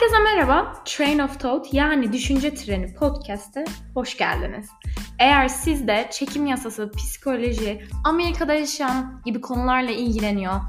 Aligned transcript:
Herkese 0.00 0.22
merhaba. 0.22 0.82
Train 0.84 1.18
of 1.18 1.40
Thought 1.40 1.74
yani 1.74 2.12
Düşünce 2.12 2.54
Treni 2.54 2.94
podcast'e 2.94 3.64
hoş 3.94 4.16
geldiniz. 4.16 4.68
Eğer 5.18 5.48
siz 5.48 5.88
de 5.88 6.08
çekim 6.10 6.46
yasası, 6.46 6.90
psikoloji, 6.92 7.84
Amerika'da 8.04 8.54
yaşayan 8.54 9.22
gibi 9.24 9.40
konularla 9.40 9.90
ilgileniyor 9.90 10.60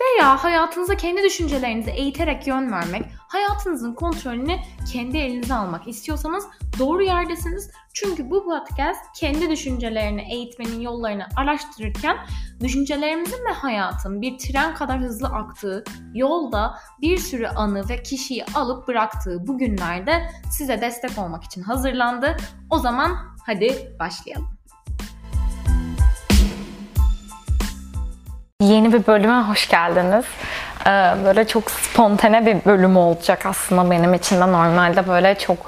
veya 0.00 0.44
hayatınıza 0.44 0.96
kendi 0.96 1.22
düşüncelerinizi 1.22 1.90
eğiterek 1.90 2.46
yön 2.46 2.72
vermek, 2.72 3.02
hayatınızın 3.32 3.94
kontrolünü 3.94 4.56
kendi 4.92 5.18
elinize 5.18 5.54
almak 5.54 5.88
istiyorsanız 5.88 6.44
doğru 6.78 7.02
yerdesiniz. 7.02 7.70
Çünkü 7.94 8.30
bu 8.30 8.44
podcast 8.44 9.00
kendi 9.16 9.50
düşüncelerini 9.50 10.32
eğitmenin 10.32 10.80
yollarını 10.80 11.26
araştırırken 11.36 12.16
düşüncelerimizin 12.60 13.44
ve 13.48 13.52
hayatın 13.52 14.22
bir 14.22 14.38
tren 14.38 14.74
kadar 14.74 15.00
hızlı 15.00 15.28
aktığı 15.28 15.84
yolda 16.14 16.74
bir 17.00 17.18
sürü 17.18 17.46
anı 17.46 17.88
ve 17.88 18.02
kişiyi 18.02 18.44
alıp 18.54 18.88
bıraktığı 18.88 19.46
bu 19.46 19.58
günlerde 19.58 20.30
size 20.50 20.80
destek 20.80 21.18
olmak 21.18 21.44
için 21.44 21.62
hazırlandı. 21.62 22.36
O 22.70 22.78
zaman 22.78 23.16
hadi 23.46 23.96
başlayalım. 24.00 24.48
Yeni 28.60 28.92
bir 28.92 29.06
bölüme 29.06 29.42
hoş 29.42 29.68
geldiniz. 29.68 30.24
Ee, 30.86 31.14
böyle 31.24 31.46
çok 31.46 31.70
spontane 31.70 32.46
bir 32.46 32.64
bölüm 32.64 32.96
olacak 32.96 33.46
aslında 33.46 33.90
benim 33.90 34.14
için 34.14 34.36
de 34.36 34.52
normalde 34.52 35.08
böyle 35.08 35.38
çok 35.38 35.58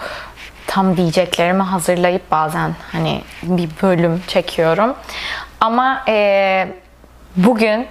tam 0.67 0.97
diyeceklerimi 0.97 1.63
hazırlayıp 1.63 2.31
bazen 2.31 2.75
hani 2.93 3.23
bir 3.43 3.69
bölüm 3.83 4.23
çekiyorum. 4.27 4.95
Ama 5.61 6.05
e, 6.09 6.69
bugün 7.37 7.87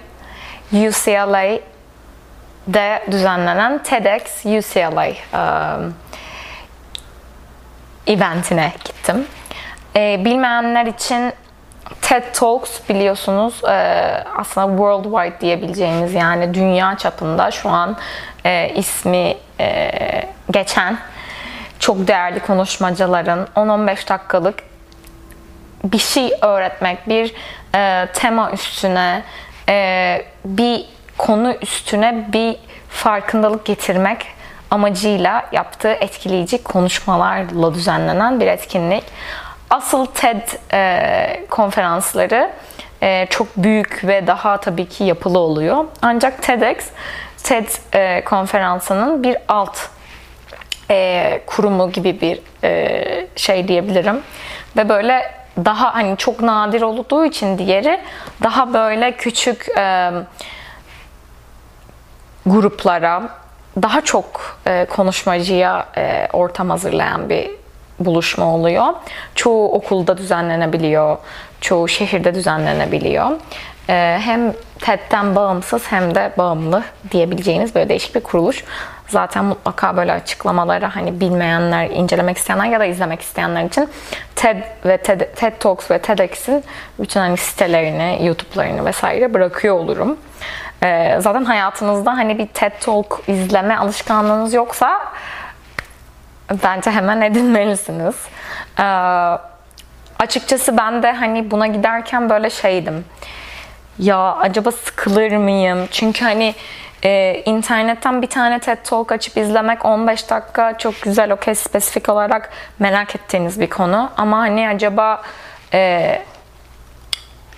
UCLA'de 0.72 1.62
düzenlenen 3.10 3.82
TEDx 3.82 4.44
UCLA 4.46 5.06
e, 5.06 5.14
eventine 8.06 8.72
gittim. 8.84 9.26
E, 9.96 10.24
bilmeyenler 10.24 10.86
için 10.86 11.32
TED 12.04 12.22
Talks 12.32 12.80
biliyorsunuz 12.88 13.64
e, 13.64 13.70
aslında 14.36 14.66
worldwide 14.68 15.40
diyebileceğimiz 15.40 16.14
yani 16.14 16.54
dünya 16.54 16.96
çapında 16.96 17.50
şu 17.50 17.68
an 17.68 17.96
e, 18.44 18.72
ismi 18.74 19.36
e, 19.60 19.90
geçen 20.50 20.98
çok 21.78 22.08
değerli 22.08 22.40
konuşmacıların 22.40 23.48
10-15 23.56 24.08
dakikalık 24.08 24.54
bir 25.84 25.98
şey 25.98 26.32
öğretmek, 26.42 27.08
bir 27.08 27.34
tema 28.14 28.50
üstüne, 28.50 29.22
bir 30.44 30.84
konu 31.18 31.52
üstüne 31.62 32.28
bir 32.32 32.56
farkındalık 32.88 33.64
getirmek 33.64 34.26
amacıyla 34.70 35.46
yaptığı 35.52 35.92
etkileyici 35.92 36.62
konuşmalarla 36.62 37.74
düzenlenen 37.74 38.40
bir 38.40 38.46
etkinlik. 38.46 39.04
Asıl 39.74 40.06
TED 40.06 40.48
e, 40.72 41.46
konferansları 41.50 42.50
e, 43.02 43.26
çok 43.30 43.56
büyük 43.56 44.04
ve 44.04 44.26
daha 44.26 44.56
tabii 44.56 44.88
ki 44.88 45.04
yapılı 45.04 45.38
oluyor. 45.38 45.84
Ancak 46.02 46.42
TEDx, 46.42 46.86
TED 47.42 47.68
e, 47.94 48.24
konferansının 48.24 49.22
bir 49.22 49.36
alt 49.48 49.78
e, 50.90 51.40
kurumu 51.46 51.92
gibi 51.92 52.20
bir 52.20 52.40
e, 52.64 53.26
şey 53.36 53.68
diyebilirim. 53.68 54.22
Ve 54.76 54.88
böyle 54.88 55.34
daha 55.64 55.94
hani 55.94 56.16
çok 56.16 56.42
nadir 56.42 56.82
olduğu 56.82 57.24
için 57.24 57.58
diğeri 57.58 58.00
daha 58.42 58.74
böyle 58.74 59.12
küçük 59.12 59.68
e, 59.78 60.10
gruplara 62.46 63.22
daha 63.82 64.00
çok 64.00 64.58
e, 64.66 64.84
konuşmacıya 64.84 65.86
e, 65.96 66.28
ortam 66.32 66.70
hazırlayan 66.70 67.28
bir 67.28 67.63
buluşma 68.04 68.54
oluyor. 68.54 68.86
Çoğu 69.34 69.72
okulda 69.72 70.18
düzenlenebiliyor, 70.18 71.16
çoğu 71.60 71.88
şehirde 71.88 72.34
düzenlenebiliyor. 72.34 73.30
Ee, 73.88 74.18
hem 74.20 74.52
TED'den 74.80 75.36
bağımsız 75.36 75.92
hem 75.92 76.14
de 76.14 76.32
bağımlı 76.38 76.82
diyebileceğiniz 77.10 77.74
böyle 77.74 77.88
değişik 77.88 78.14
bir 78.14 78.20
kuruluş. 78.20 78.64
Zaten 79.08 79.44
mutlaka 79.44 79.96
böyle 79.96 80.12
açıklamaları 80.12 80.86
hani 80.86 81.20
bilmeyenler, 81.20 81.90
incelemek 81.90 82.36
isteyenler 82.36 82.64
ya 82.64 82.80
da 82.80 82.84
izlemek 82.84 83.20
isteyenler 83.20 83.64
için 83.64 83.88
TED 84.36 84.56
ve 84.84 84.96
TED, 84.96 85.20
TED 85.36 85.52
Talks 85.60 85.90
ve 85.90 85.98
TEDx'in 85.98 86.64
bütün 86.98 87.20
hani 87.20 87.36
sitelerini, 87.36 88.26
YouTube'larını 88.26 88.84
vesaire 88.84 89.34
bırakıyor 89.34 89.74
olurum. 89.74 90.16
Ee, 90.82 91.16
zaten 91.20 91.44
hayatınızda 91.44 92.16
hani 92.16 92.38
bir 92.38 92.46
TED 92.46 92.72
Talk 92.80 93.20
izleme 93.26 93.76
alışkanlığınız 93.76 94.54
yoksa 94.54 95.00
bence 96.50 96.90
hemen 96.90 97.20
edinmelisiniz. 97.20 98.16
Ee, 98.78 98.82
açıkçası 100.18 100.76
ben 100.76 101.02
de 101.02 101.12
hani 101.12 101.50
buna 101.50 101.66
giderken 101.66 102.30
böyle 102.30 102.50
şeydim. 102.50 103.04
Ya 103.98 104.34
acaba 104.34 104.72
sıkılır 104.72 105.36
mıyım? 105.36 105.88
Çünkü 105.90 106.24
hani 106.24 106.54
e, 107.04 107.42
internetten 107.46 108.22
bir 108.22 108.26
tane 108.26 108.58
TED 108.58 108.78
Talk 108.84 109.12
açıp 109.12 109.36
izlemek 109.36 109.84
15 109.84 110.30
dakika 110.30 110.78
çok 110.78 111.02
güzel, 111.02 111.32
okey 111.32 111.54
spesifik 111.54 112.08
olarak 112.08 112.50
merak 112.78 113.16
ettiğiniz 113.16 113.60
bir 113.60 113.70
konu. 113.70 114.10
Ama 114.16 114.38
hani 114.38 114.68
acaba 114.68 115.22
e, 115.74 116.22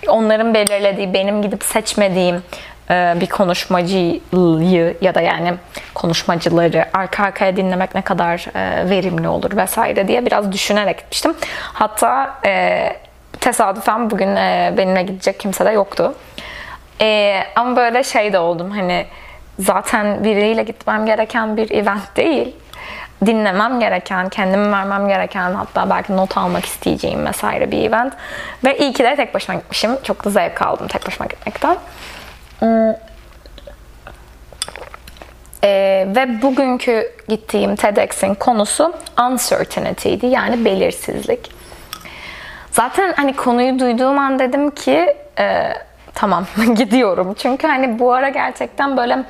onların 0.07 0.53
belirlediği, 0.53 1.13
benim 1.13 1.41
gidip 1.41 1.63
seçmediğim 1.63 2.43
bir 2.89 3.27
konuşmacıyı 3.27 4.97
ya 5.01 5.15
da 5.15 5.21
yani 5.21 5.53
konuşmacıları 5.93 6.85
arka 6.93 7.23
arkaya 7.23 7.57
dinlemek 7.57 7.95
ne 7.95 8.01
kadar 8.01 8.45
e, 8.55 8.89
verimli 8.89 9.27
olur 9.27 9.57
vesaire 9.57 10.07
diye 10.07 10.25
biraz 10.25 10.51
düşünerek 10.51 10.97
gitmiştim. 10.97 11.35
Hatta 11.73 12.39
e, 12.45 12.93
tesadüfen 13.39 14.09
bugün 14.11 14.35
benimle 14.77 15.03
gidecek 15.03 15.39
kimse 15.39 15.65
de 15.65 15.71
yoktu. 15.71 16.13
Ama 17.55 17.75
böyle 17.75 18.03
şey 18.03 18.33
de 18.33 18.39
oldum 18.39 18.71
hani 18.71 19.05
zaten 19.59 20.23
biriyle 20.23 20.63
gitmem 20.63 21.05
gereken 21.05 21.57
bir 21.57 21.71
event 21.71 22.15
değil 22.17 22.55
dinlemem 23.25 23.79
gereken, 23.79 24.29
kendimi 24.29 24.71
vermem 24.71 25.07
gereken 25.07 25.53
hatta 25.53 25.89
belki 25.89 26.17
not 26.17 26.37
almak 26.37 26.65
isteyeceğim 26.65 27.25
vesaire 27.25 27.71
bir 27.71 27.89
event. 27.89 28.13
Ve 28.65 28.77
iyi 28.77 28.93
ki 28.93 29.03
de 29.03 29.15
tek 29.15 29.33
başıma 29.33 29.57
gitmişim. 29.57 29.91
Çok 30.03 30.25
da 30.25 30.29
zevk 30.29 30.61
aldım 30.61 30.87
tek 30.87 31.07
başıma 31.07 31.25
gitmekten. 31.25 31.77
Ee, 35.63 36.07
ve 36.15 36.41
bugünkü 36.41 37.11
gittiğim 37.27 37.75
TEDx'in 37.75 38.35
konusu 38.35 38.93
uncertainty'di 39.29 40.25
yani 40.25 40.65
belirsizlik. 40.65 41.51
Zaten 42.71 43.13
hani 43.15 43.35
konuyu 43.35 43.79
duyduğum 43.79 44.19
an 44.19 44.39
dedim 44.39 44.71
ki 44.71 45.15
e, 45.39 45.73
tamam 46.15 46.45
gidiyorum. 46.75 47.33
Çünkü 47.33 47.67
hani 47.67 47.99
bu 47.99 48.13
ara 48.13 48.29
gerçekten 48.29 48.97
böyle 48.97 49.23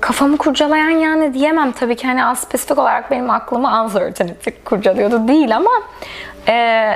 kafamı 0.00 0.38
kurcalayan 0.38 0.90
yani 0.90 1.34
diyemem 1.34 1.72
tabii 1.72 1.96
ki 1.96 2.06
hani 2.06 2.24
az 2.24 2.38
spesifik 2.38 2.78
olarak 2.78 3.10
benim 3.10 3.30
aklımı 3.30 3.82
uncertainty 3.82 4.50
kurcalıyordu 4.64 5.28
değil 5.28 5.56
ama 5.56 5.70
e, 6.48 6.92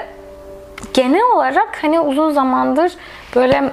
genel 0.94 1.24
olarak 1.34 1.78
hani 1.82 2.00
uzun 2.00 2.30
zamandır 2.30 2.92
böyle 3.36 3.72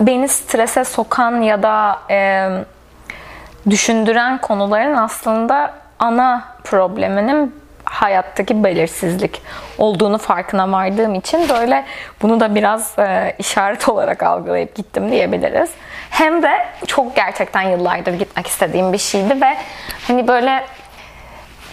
beni 0.00 0.28
strese 0.28 0.84
sokan 0.84 1.40
ya 1.42 1.62
da 1.62 1.98
e, 2.10 2.48
düşündüren 3.70 4.38
konuların 4.38 4.96
aslında 4.96 5.74
ana 5.98 6.44
probleminin 6.64 7.54
hayattaki 7.84 8.64
belirsizlik 8.64 9.42
olduğunu 9.78 10.18
farkına 10.18 10.72
vardığım 10.72 11.14
için 11.14 11.48
böyle 11.48 11.84
bunu 12.22 12.40
da 12.40 12.54
biraz 12.54 12.98
e, 12.98 13.36
işaret 13.38 13.88
olarak 13.88 14.22
algılayıp 14.22 14.74
gittim 14.74 15.10
diyebiliriz. 15.10 15.70
Hem 16.10 16.42
de 16.42 16.66
çok 16.86 17.16
gerçekten 17.16 17.62
yıllardır 17.62 18.14
gitmek 18.14 18.46
istediğim 18.46 18.92
bir 18.92 18.98
şeydi 18.98 19.40
ve 19.40 19.56
hani 20.06 20.28
böyle 20.28 20.64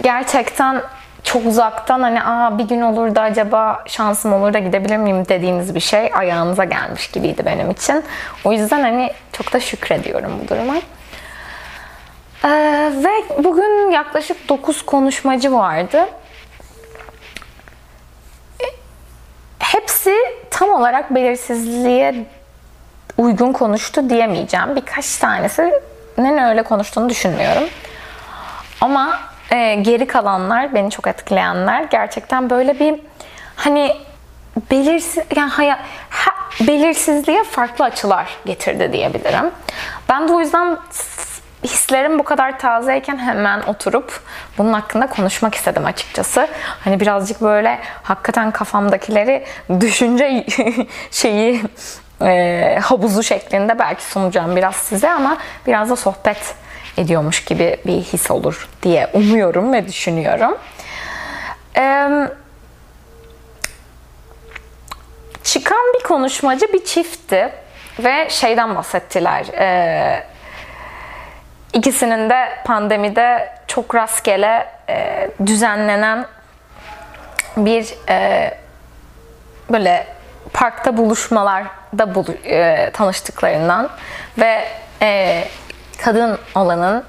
gerçekten 0.01 0.81
çok 1.23 1.45
uzaktan 1.45 2.01
hani 2.01 2.23
aa 2.23 2.57
bir 2.57 2.63
gün 2.63 2.81
olur 2.81 3.15
da 3.15 3.21
acaba 3.21 3.83
şansım 3.87 4.33
olur 4.33 4.53
da 4.53 4.59
gidebilir 4.59 4.97
miyim 4.97 5.27
dediğiniz 5.27 5.75
bir 5.75 5.79
şey 5.79 6.11
ayağınıza 6.13 6.63
gelmiş 6.63 7.11
gibiydi 7.11 7.45
benim 7.45 7.71
için. 7.71 8.03
O 8.43 8.51
yüzden 8.51 8.81
hani 8.81 9.13
çok 9.31 9.53
da 9.53 9.59
şükrediyorum 9.59 10.31
bu 10.43 10.47
duruma. 10.47 10.75
Ee, 12.45 12.91
ve 13.03 13.43
bugün 13.43 13.91
yaklaşık 13.91 14.49
9 14.49 14.85
konuşmacı 14.85 15.53
vardı. 15.53 16.05
E, 18.61 18.65
hepsi 19.59 20.13
tam 20.51 20.69
olarak 20.69 21.15
belirsizliğe 21.15 22.25
uygun 23.17 23.53
konuştu 23.53 24.09
diyemeyeceğim. 24.09 24.75
Birkaç 24.75 25.17
tanesinin 25.17 26.37
öyle 26.37 26.63
konuştuğunu 26.63 27.09
düşünmüyorum. 27.09 27.63
Ama 28.81 29.19
e, 29.53 29.75
geri 29.75 30.07
kalanlar, 30.07 30.73
beni 30.75 30.91
çok 30.91 31.07
etkileyenler 31.07 31.83
gerçekten 31.83 32.49
böyle 32.49 32.79
bir 32.79 32.99
hani 33.55 33.95
belirsiz 34.71 35.23
yani 35.35 35.49
hayat 35.49 35.79
belirsizliğe 36.61 37.43
farklı 37.43 37.85
açılar 37.85 38.37
getirdi 38.45 38.93
diyebilirim. 38.93 39.51
Ben 40.09 40.27
de 40.27 40.33
o 40.33 40.39
yüzden 40.39 40.77
hislerim 41.63 42.19
bu 42.19 42.23
kadar 42.23 42.59
tazeyken 42.59 43.17
hemen 43.17 43.61
oturup 43.61 44.21
bunun 44.57 44.73
hakkında 44.73 45.07
konuşmak 45.07 45.55
istedim 45.55 45.85
açıkçası. 45.85 46.47
Hani 46.83 46.99
birazcık 46.99 47.41
böyle 47.41 47.79
hakikaten 48.03 48.51
kafamdakileri 48.51 49.45
düşünce 49.79 50.45
şeyi 51.11 51.61
e, 52.21 52.79
havuzu 52.83 53.23
şeklinde 53.23 53.79
belki 53.79 54.03
sunacağım 54.03 54.55
biraz 54.55 54.75
size 54.75 55.09
ama 55.09 55.37
biraz 55.67 55.89
da 55.89 55.95
sohbet 55.95 56.55
ediyormuş 56.97 57.45
gibi 57.45 57.77
bir 57.85 58.01
his 58.01 58.31
olur 58.31 58.69
diye 58.83 59.09
umuyorum 59.13 59.73
ve 59.73 59.87
düşünüyorum. 59.87 60.57
Eee 61.75 62.27
çıkan 65.43 65.93
bir 65.93 66.03
konuşmacı 66.03 66.73
bir 66.73 66.85
çiftti 66.85 67.49
ve 67.99 68.29
şeyden 68.29 68.75
bahsettiler. 68.75 69.45
Ee, 69.57 70.23
ikisinin 71.73 72.29
de 72.29 72.49
pandemide 72.65 73.49
çok 73.67 73.95
rastgele 73.95 74.67
e, 74.89 75.29
düzenlenen 75.45 76.25
bir 77.57 77.93
e, 78.09 78.51
böyle 79.71 80.07
parkta 80.53 80.97
buluşmalarda 80.97 82.15
bulu, 82.15 82.31
e, 82.45 82.89
tanıştıklarından 82.93 83.89
ve 84.37 84.67
e, 85.01 85.43
kadın 85.97 86.37
olanın 86.55 87.03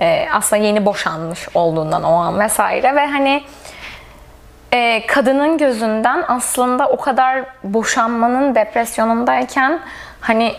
e, 0.00 0.26
aslında 0.32 0.62
yeni 0.62 0.86
boşanmış 0.86 1.48
olduğundan 1.54 2.02
o 2.02 2.12
an 2.12 2.40
vesaire 2.40 2.94
ve 2.94 3.06
hani 3.06 3.42
e, 4.72 5.06
kadının 5.06 5.58
gözünden 5.58 6.24
aslında 6.28 6.88
o 6.88 7.00
kadar 7.00 7.44
boşanmanın 7.64 8.54
depresyonundayken 8.54 9.80
hani 10.20 10.54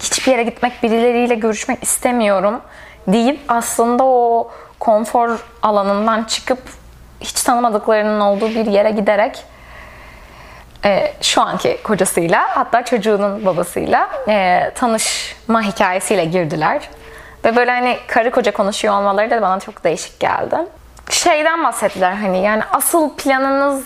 hiçbir 0.00 0.32
yere 0.32 0.42
gitmek, 0.42 0.82
birileriyle 0.82 1.34
görüşmek 1.34 1.82
istemiyorum 1.82 2.60
deyip 3.08 3.40
aslında 3.48 4.04
o 4.04 4.50
konfor 4.78 5.38
alanından 5.62 6.24
çıkıp 6.24 6.58
hiç 7.20 7.42
tanımadıklarının 7.42 8.20
olduğu 8.20 8.48
bir 8.48 8.66
yere 8.66 8.90
giderek 8.90 9.44
e, 10.84 11.12
şu 11.22 11.42
anki 11.42 11.78
kocasıyla 11.82 12.46
hatta 12.48 12.84
çocuğunun 12.84 13.46
babasıyla 13.46 14.08
e, 14.28 14.70
tanışma 14.74 15.62
hikayesiyle 15.62 16.24
girdiler. 16.24 16.88
Ve 17.44 17.56
böyle 17.56 17.70
hani 17.70 17.96
karı 18.06 18.30
koca 18.30 18.52
konuşuyor 18.52 18.94
olmaları 18.94 19.30
da 19.30 19.42
bana 19.42 19.60
çok 19.60 19.84
değişik 19.84 20.20
geldi 20.20 20.56
şeyden 21.10 21.64
bahsettiler 21.64 22.12
hani 22.12 22.42
yani 22.42 22.62
asıl 22.72 23.10
planınız 23.16 23.84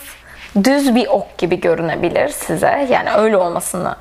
düz 0.63 0.95
bir 0.95 1.07
ok 1.07 1.37
gibi 1.37 1.59
görünebilir 1.59 2.29
size. 2.29 2.87
Yani 2.91 3.11
öyle 3.13 3.37
olmasını 3.37 3.95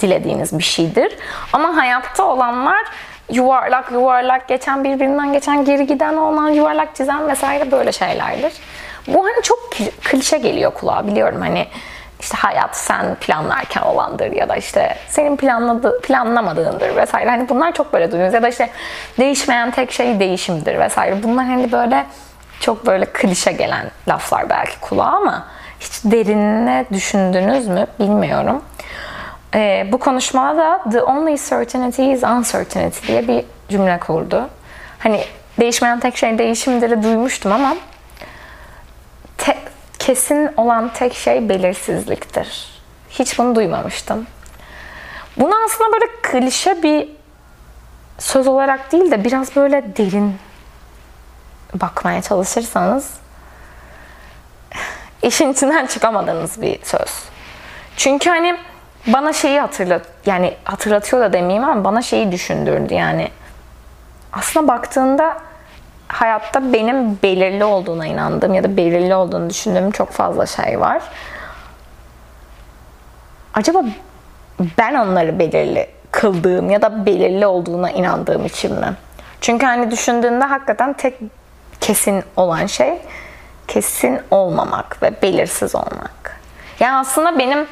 dilediğiniz 0.00 0.58
bir 0.58 0.64
şeydir. 0.64 1.16
Ama 1.52 1.76
hayatta 1.76 2.24
olanlar 2.24 2.84
yuvarlak 3.30 3.92
yuvarlak 3.92 4.48
geçen 4.48 4.84
birbirinden 4.84 5.32
geçen 5.32 5.64
geri 5.64 5.86
giden 5.86 6.16
olan 6.16 6.48
yuvarlak 6.48 6.96
çizen 6.96 7.28
vesaire 7.28 7.70
böyle 7.70 7.92
şeylerdir. 7.92 8.52
Bu 9.08 9.24
hani 9.24 9.42
çok 9.42 9.70
klişe 10.04 10.38
geliyor 10.38 10.74
kulağa 10.74 11.06
biliyorum 11.06 11.40
hani 11.40 11.66
işte 12.20 12.36
hayat 12.36 12.76
sen 12.76 13.14
planlarken 13.14 13.82
olandır 13.82 14.32
ya 14.32 14.48
da 14.48 14.56
işte 14.56 14.96
senin 15.08 15.36
planladığı, 15.36 16.00
planlamadığındır 16.00 16.96
vesaire. 16.96 17.30
Hani 17.30 17.48
bunlar 17.48 17.72
çok 17.72 17.92
böyle 17.92 18.12
duyuyoruz 18.12 18.34
ya 18.34 18.42
da 18.42 18.48
işte 18.48 18.70
değişmeyen 19.18 19.70
tek 19.70 19.92
şey 19.92 20.20
değişimdir 20.20 20.78
vesaire. 20.78 21.22
Bunlar 21.22 21.44
hani 21.44 21.72
böyle 21.72 22.06
çok 22.60 22.86
böyle 22.86 23.04
klişe 23.04 23.52
gelen 23.52 23.90
laflar 24.08 24.50
belki 24.50 24.80
kulağa 24.80 25.04
ama 25.04 25.46
hiç 25.80 26.04
derinine 26.04 26.84
düşündünüz 26.92 27.68
mü 27.68 27.86
bilmiyorum. 28.00 28.62
Ee, 29.54 29.88
bu 29.92 29.98
konuşmada 29.98 30.58
da 30.58 30.90
the 30.90 31.02
only 31.02 31.36
certainty 31.36 32.12
is 32.12 32.22
uncertainty 32.22 33.06
diye 33.06 33.28
bir 33.28 33.44
cümle 33.68 33.98
kurdu. 33.98 34.48
Hani 34.98 35.24
değişmeyen 35.60 36.00
tek 36.00 36.16
şey 36.16 36.38
değişimdir 36.38 37.02
duymuştum 37.02 37.52
ama 37.52 37.76
kesin 40.06 40.50
olan 40.56 40.92
tek 40.92 41.14
şey 41.14 41.48
belirsizliktir. 41.48 42.80
Hiç 43.10 43.38
bunu 43.38 43.54
duymamıştım. 43.54 44.26
Bunu 45.36 45.54
aslında 45.66 45.92
böyle 45.92 46.06
klişe 46.22 46.82
bir 46.82 47.08
söz 48.18 48.46
olarak 48.46 48.92
değil 48.92 49.10
de 49.10 49.24
biraz 49.24 49.56
böyle 49.56 49.96
derin 49.96 50.36
bakmaya 51.74 52.22
çalışırsanız 52.22 53.14
işin 55.22 55.52
içinden 55.52 55.86
çıkamadığınız 55.86 56.62
bir 56.62 56.78
söz. 56.84 57.24
Çünkü 57.96 58.30
hani 58.30 58.58
bana 59.06 59.32
şeyi 59.32 59.60
hatırlat 59.60 60.02
yani 60.26 60.56
hatırlatıyor 60.64 61.22
da 61.22 61.32
demeyeyim 61.32 61.64
ama 61.64 61.84
bana 61.84 62.02
şeyi 62.02 62.32
düşündürdü 62.32 62.94
yani. 62.94 63.28
Aslında 64.32 64.68
baktığında 64.68 65.36
hayatta 66.08 66.72
benim 66.72 67.22
belirli 67.22 67.64
olduğuna 67.64 68.06
inandığım 68.06 68.54
ya 68.54 68.64
da 68.64 68.76
belirli 68.76 69.14
olduğunu 69.14 69.50
düşündüğüm 69.50 69.90
çok 69.90 70.10
fazla 70.10 70.46
şey 70.46 70.80
var. 70.80 71.02
Acaba 73.54 73.84
ben 74.78 74.94
onları 74.94 75.38
belirli 75.38 75.86
kıldığım 76.10 76.70
ya 76.70 76.82
da 76.82 77.06
belirli 77.06 77.46
olduğuna 77.46 77.90
inandığım 77.90 78.46
için 78.46 78.80
mi? 78.80 78.92
Çünkü 79.40 79.66
hani 79.66 79.90
düşündüğünde 79.90 80.44
hakikaten 80.44 80.92
tek 80.92 81.14
kesin 81.80 82.24
olan 82.36 82.66
şey 82.66 82.98
kesin 83.68 84.20
olmamak 84.30 85.02
ve 85.02 85.22
belirsiz 85.22 85.74
olmak. 85.74 86.40
Yani 86.80 86.96
aslında 86.96 87.38
benim 87.38 87.66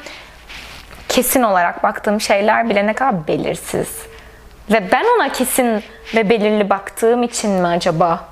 kesin 1.09 1.43
olarak 1.43 1.83
baktığım 1.83 2.21
şeyler 2.21 2.69
bile 2.69 2.87
ne 2.87 2.93
kadar 2.93 3.27
belirsiz. 3.27 3.87
Ve 4.71 4.91
ben 4.91 5.05
ona 5.15 5.31
kesin 5.31 5.83
ve 6.15 6.29
belirli 6.29 6.69
baktığım 6.69 7.23
için 7.23 7.51
mi 7.51 7.67
acaba 7.67 8.25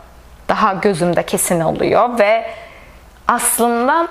daha 0.49 0.73
gözümde 0.73 1.23
kesin 1.23 1.59
oluyor 1.59 2.19
ve 2.19 2.45
aslında 3.27 4.07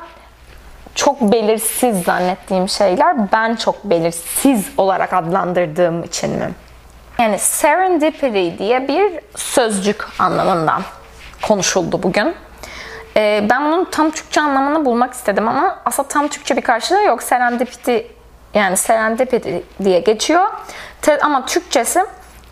çok 0.95 1.21
belirsiz 1.21 2.03
zannettiğim 2.03 2.69
şeyler 2.69 3.33
ben 3.33 3.55
çok 3.57 3.85
belirsiz 3.85 4.71
olarak 4.77 5.13
adlandırdığım 5.13 6.05
için 6.05 6.31
mi? 6.31 6.51
Yani 7.19 7.39
serendipity 7.39 8.59
diye 8.59 8.89
bir 8.89 9.21
sözcük 9.37 10.07
anlamından 10.19 10.83
konuşuldu 11.43 12.03
bugün. 12.03 12.35
Ee, 13.17 13.47
ben 13.51 13.65
bunun 13.65 13.85
tam 13.85 14.11
Türkçe 14.11 14.41
anlamını 14.41 14.85
bulmak 14.85 15.15
istedim 15.15 15.49
ama 15.49 15.79
aslında 15.85 16.09
tam 16.09 16.29
Türkçe 16.29 16.57
bir 16.57 16.63
karşılığı 16.63 17.03
yok. 17.03 17.23
Serendipity 17.23 17.97
yani 18.55 18.77
serendipity 18.77 19.57
diye 19.85 20.01
geçiyor. 20.01 20.47
Te, 21.03 21.19
ama 21.19 21.47
Türkçesi 21.47 22.05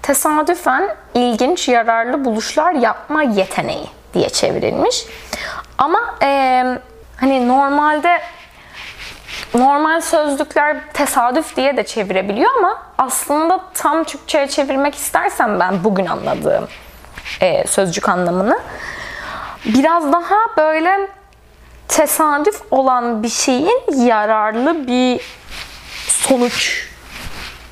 tesadüfen 0.02 0.96
ilginç, 1.14 1.68
yararlı 1.68 2.24
buluşlar 2.24 2.72
yapma 2.72 3.22
yeteneği 3.22 3.86
diye 4.14 4.28
çevrilmiş. 4.28 5.04
Ama 5.78 6.14
e, 6.22 6.64
hani 7.16 7.48
normalde 7.48 8.20
normal 9.54 10.00
sözlükler 10.00 10.76
tesadüf 10.92 11.56
diye 11.56 11.76
de 11.76 11.82
çevirebiliyor 11.82 12.50
ama 12.58 12.82
aslında 12.98 13.60
tam 13.74 14.04
Türkçe'ye 14.04 14.48
çevirmek 14.48 14.94
istersem 14.94 15.60
ben 15.60 15.84
bugün 15.84 16.06
anladığım 16.06 16.68
e, 17.40 17.66
sözcük 17.66 18.08
anlamını. 18.08 18.58
Biraz 19.64 20.12
daha 20.12 20.36
böyle 20.56 21.08
tesadüf 21.88 22.62
olan 22.70 23.22
bir 23.22 23.28
şeyin 23.28 24.06
yararlı 24.06 24.86
bir 24.86 25.20
sonuç 26.06 26.89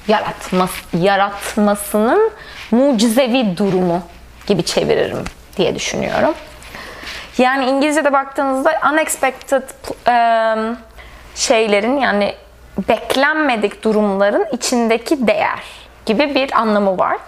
yaratması, 0.08 0.96
yaratmasının 0.96 2.30
mucizevi 2.70 3.56
durumu 3.56 4.02
gibi 4.46 4.62
çeviririm 4.62 5.24
diye 5.56 5.74
düşünüyorum. 5.74 6.34
Yani 7.38 7.64
İngilizce'de 7.64 8.12
baktığınızda 8.12 8.80
unexpected 8.92 9.62
um, 10.08 10.76
şeylerin 11.34 12.00
yani 12.00 12.34
beklenmedik 12.88 13.84
durumların 13.84 14.46
içindeki 14.52 15.26
değer 15.26 15.62
gibi 16.06 16.34
bir 16.34 16.58
anlamı 16.58 16.98
var. 16.98 17.18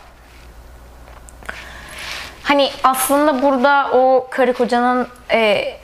Hani 2.43 2.71
aslında 2.85 3.43
burada 3.43 3.89
o 3.93 4.27
karı 4.31 4.53
kocanın 4.53 5.09
e, 5.33 5.75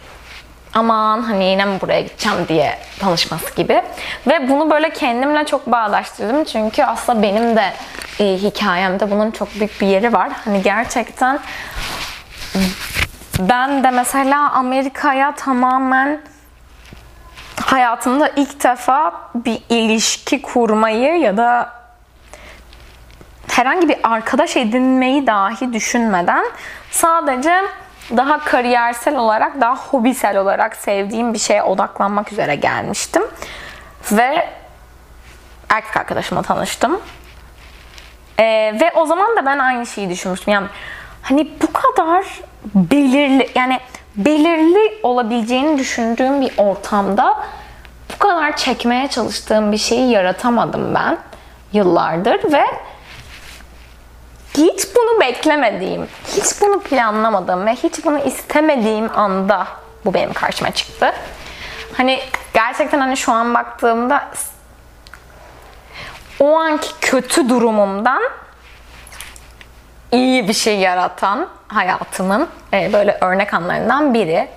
aman 0.77 1.23
hani 1.23 1.45
yine 1.45 1.65
mi 1.65 1.81
buraya 1.81 2.01
gideceğim 2.01 2.39
diye 2.49 2.79
tanışması 2.99 3.55
gibi. 3.55 3.83
Ve 4.27 4.49
bunu 4.49 4.71
böyle 4.71 4.91
kendimle 4.91 5.47
çok 5.47 5.67
bağdaştırdım. 5.67 6.45
Çünkü 6.45 6.85
aslında 6.85 7.23
benim 7.23 7.57
de 7.57 7.73
e, 8.21 8.25
hikayemde 8.25 9.11
bunun 9.11 9.31
çok 9.31 9.55
büyük 9.55 9.81
bir 9.81 9.87
yeri 9.87 10.13
var. 10.13 10.31
Hani 10.45 10.63
gerçekten 10.63 11.39
ben 13.39 13.85
de 13.85 13.91
mesela 13.91 14.51
Amerika'ya 14.51 15.35
tamamen 15.35 16.21
hayatımda 17.65 18.29
ilk 18.37 18.65
defa 18.65 19.13
bir 19.35 19.63
ilişki 19.69 20.43
kurmayı 20.43 21.19
ya 21.19 21.37
da 21.37 21.73
herhangi 23.51 23.89
bir 23.89 23.97
arkadaş 24.03 24.57
edinmeyi 24.57 25.27
dahi 25.27 25.73
düşünmeden 25.73 26.45
sadece 26.91 27.63
daha 28.11 28.39
kariyersel 28.39 29.17
olarak, 29.17 29.61
daha 29.61 29.77
hobisel 29.77 30.37
olarak 30.37 30.77
sevdiğim 30.77 31.35
bir 31.35 31.39
şeye 31.39 31.63
odaklanmak 31.63 32.33
üzere 32.33 32.55
gelmiştim. 32.55 33.23
Ve 34.13 34.49
erkek 35.69 35.97
arkadaşımla 35.97 36.43
tanıştım. 36.43 37.01
Ee, 38.39 38.45
ve 38.81 38.93
o 38.95 39.07
zaman 39.07 39.37
da 39.37 39.47
ben 39.47 39.59
aynı 39.59 39.87
şeyi 39.87 40.11
düşünmüştüm. 40.11 40.55
Yani 40.55 40.67
hani 41.23 41.49
bu 41.63 41.73
kadar 41.73 42.25
belirli 42.75 43.51
yani 43.55 43.81
belirli 44.17 45.01
olabileceğini 45.03 45.79
düşündüğüm 45.79 46.41
bir 46.41 46.53
ortamda 46.57 47.37
bu 48.15 48.19
kadar 48.19 48.57
çekmeye 48.57 49.09
çalıştığım 49.09 49.73
bir 49.73 49.79
şeyi 49.79 50.11
yaratamadım 50.11 50.95
ben 50.95 51.19
yıllardır 51.73 52.53
ve 52.53 52.65
hiç 54.57 54.87
bunu 54.97 55.21
beklemediğim, 55.21 56.09
hiç 56.37 56.61
bunu 56.61 56.81
planlamadığım 56.81 57.67
ve 57.67 57.73
hiç 57.73 58.05
bunu 58.05 58.19
istemediğim 58.19 59.19
anda 59.19 59.67
bu 60.05 60.15
benim 60.15 60.33
karşıma 60.33 60.71
çıktı. 60.71 61.13
Hani 61.97 62.21
gerçekten 62.55 63.01
hani 63.01 63.17
şu 63.17 63.33
an 63.33 63.55
baktığımda 63.55 64.29
o 66.41 66.57
anki 66.59 66.89
kötü 67.01 67.49
durumumdan 67.49 68.23
iyi 70.13 70.49
bir 70.49 70.53
şey 70.53 70.79
yaratan 70.79 71.49
hayatımın 71.69 72.49
e, 72.73 72.93
böyle 72.93 73.19
örnek 73.21 73.55
anlarından 73.55 74.15
biri. 74.15 74.49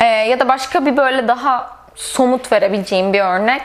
E, 0.00 0.04
ya 0.04 0.40
da 0.40 0.48
başka 0.48 0.86
bir 0.86 0.96
böyle 0.96 1.28
daha 1.28 1.76
somut 1.94 2.52
verebileceğim 2.52 3.12
bir 3.12 3.20
örnek. 3.20 3.62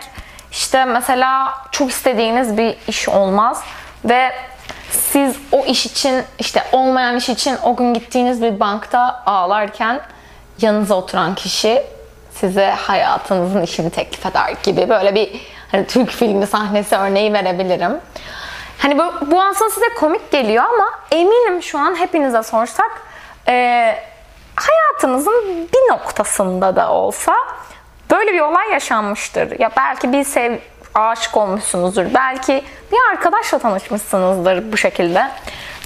İşte 0.51 0.85
mesela 0.85 1.53
çok 1.71 1.89
istediğiniz 1.89 2.57
bir 2.57 2.77
iş 2.87 3.09
olmaz 3.09 3.63
ve 4.05 4.31
siz 4.91 5.35
o 5.51 5.65
iş 5.65 5.85
için 5.85 6.23
işte 6.39 6.63
olmayan 6.71 7.17
iş 7.17 7.29
için 7.29 7.57
o 7.63 7.75
gün 7.75 7.93
gittiğiniz 7.93 8.41
bir 8.41 8.59
bankta 8.59 9.23
ağlarken 9.25 10.01
yanınıza 10.61 10.95
oturan 10.95 11.35
kişi 11.35 11.83
size 12.31 12.69
hayatınızın 12.69 13.61
işini 13.61 13.89
teklif 13.89 14.25
eder 14.25 14.53
gibi 14.63 14.89
böyle 14.89 15.15
bir 15.15 15.41
hani 15.71 15.87
Türk 15.87 16.09
filmi 16.09 16.47
sahnesi 16.47 16.95
örneği 16.95 17.33
verebilirim. 17.33 17.91
Hani 18.77 18.97
bu, 18.97 19.31
bu 19.31 19.41
aslında 19.41 19.69
size 19.69 19.89
komik 19.99 20.31
geliyor 20.31 20.63
ama 20.63 20.89
eminim 21.11 21.63
şu 21.63 21.79
an 21.79 21.95
hepinize 21.95 22.43
sorsak 22.43 22.91
e, 23.47 23.95
hayatınızın 24.55 25.67
bir 25.73 25.93
noktasında 25.93 26.75
da 26.75 26.91
olsa 26.91 27.33
böyle 28.11 28.33
bir 28.33 28.39
olay 28.39 28.71
yaşanmıştır. 28.71 29.59
Ya 29.59 29.71
belki 29.77 30.13
bir 30.13 30.23
sev 30.23 30.57
aşık 30.95 31.37
olmuşsunuzdur. 31.37 32.05
Belki 32.13 32.63
bir 32.91 32.97
arkadaşla 33.11 33.59
tanışmışsınızdır 33.59 34.71
bu 34.71 34.77
şekilde. 34.77 35.31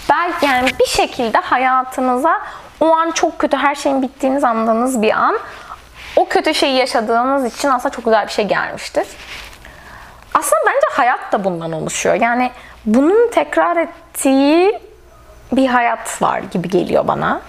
Belki 0.10 0.46
yani 0.46 0.70
bir 0.80 0.86
şekilde 0.86 1.38
hayatınıza 1.38 2.42
o 2.80 2.96
an 2.96 3.12
çok 3.12 3.40
kötü 3.40 3.58
her 3.58 3.76
şeyin 3.76 4.02
bittiğini 4.02 4.42
sandığınız 4.42 5.02
bir 5.02 5.12
an 5.12 5.38
o 6.16 6.28
kötü 6.28 6.54
şeyi 6.54 6.76
yaşadığınız 6.76 7.46
için 7.46 7.70
aslında 7.70 7.96
çok 7.96 8.06
güzel 8.06 8.28
bir 8.28 8.32
şey 8.32 8.46
gelmiştir. 8.46 9.08
Aslında 10.34 10.62
bence 10.66 10.88
hayat 10.92 11.32
da 11.32 11.44
bundan 11.44 11.72
oluşuyor. 11.72 12.16
Yani 12.16 12.52
bunun 12.86 13.32
tekrar 13.32 13.78
ettiği 13.78 14.80
bir 15.52 15.68
hayat 15.68 16.22
var 16.22 16.40
gibi 16.40 16.70
geliyor 16.70 17.08
bana. 17.08 17.42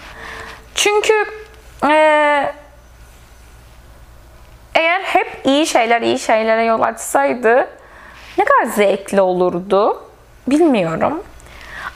Çünkü 0.74 1.14
ee, 1.84 2.52
eğer 4.76 5.00
hep 5.00 5.40
iyi 5.44 5.66
şeyler 5.66 6.02
iyi 6.02 6.18
şeylere 6.18 6.64
yol 6.64 6.80
açsaydı 6.80 7.68
ne 8.38 8.44
kadar 8.44 8.72
zevkli 8.72 9.20
olurdu 9.20 10.02
bilmiyorum. 10.46 11.22